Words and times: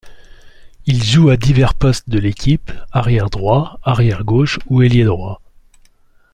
Il 0.87 1.03
joue 1.03 1.29
à 1.29 1.37
divers 1.37 1.75
postes 1.75 2.09
de 2.09 2.17
l'équipe, 2.17 2.71
arrière 2.91 3.29
droit, 3.29 3.79
arrière 3.83 4.23
gauche 4.23 4.57
ou 4.65 4.81
ailier 4.81 5.03
droit. 5.03 5.43